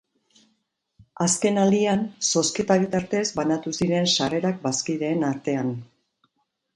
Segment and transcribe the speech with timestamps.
[1.25, 5.71] Azken aldian, zozketa bitartez banatu ziren sarrerak bazkideen artean.